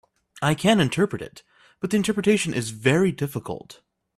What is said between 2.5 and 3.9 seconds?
is very difficult.